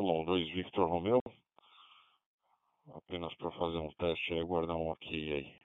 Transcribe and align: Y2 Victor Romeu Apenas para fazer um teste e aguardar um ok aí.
Y2 0.00 0.54
Victor 0.54 0.88
Romeu 0.88 1.20
Apenas 2.94 3.34
para 3.34 3.50
fazer 3.52 3.78
um 3.78 3.90
teste 3.92 4.34
e 4.34 4.40
aguardar 4.40 4.76
um 4.76 4.90
ok 4.90 5.32
aí. 5.32 5.59